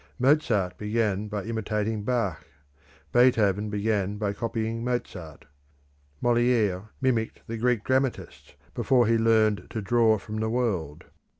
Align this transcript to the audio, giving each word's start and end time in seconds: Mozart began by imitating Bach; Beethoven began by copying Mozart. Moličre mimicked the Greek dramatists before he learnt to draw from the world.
Mozart 0.17 0.79
began 0.79 1.27
by 1.27 1.43
imitating 1.43 2.03
Bach; 2.03 2.47
Beethoven 3.11 3.69
began 3.69 4.17
by 4.17 4.33
copying 4.33 4.83
Mozart. 4.83 5.45
Moličre 6.23 6.89
mimicked 7.01 7.43
the 7.45 7.57
Greek 7.59 7.83
dramatists 7.83 8.53
before 8.73 9.05
he 9.05 9.19
learnt 9.19 9.69
to 9.69 9.79
draw 9.79 10.17
from 10.17 10.37
the 10.39 10.49
world. 10.49 11.03